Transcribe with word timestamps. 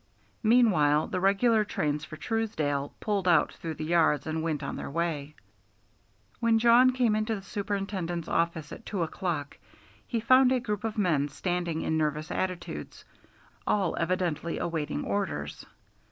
Meanwhile 0.41 1.09
the 1.09 1.19
regular 1.19 1.63
trains 1.63 2.03
for 2.03 2.17
Truesdale 2.17 2.91
pulled 2.99 3.27
out 3.27 3.53
through 3.53 3.75
the 3.75 3.85
yards 3.85 4.25
and 4.25 4.41
went 4.41 4.63
on 4.63 4.75
their 4.75 4.89
way. 4.89 5.35
When 6.39 6.57
Jawn 6.57 6.91
came 6.93 7.15
into 7.15 7.35
the 7.35 7.43
Superintendent's 7.43 8.27
office 8.27 8.71
at 8.71 8.83
two 8.83 9.03
o'clock 9.03 9.59
he 10.07 10.19
found 10.19 10.51
a 10.51 10.59
group 10.59 10.83
of 10.85 10.97
men 10.97 11.27
standing 11.29 11.81
in 11.83 11.99
nervous 11.99 12.31
attitudes, 12.31 13.05
all 13.67 13.95
evidently 13.99 14.57
awaiting 14.57 15.05
orders. 15.05 15.67